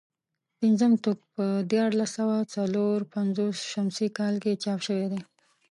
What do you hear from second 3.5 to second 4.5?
شمسي کال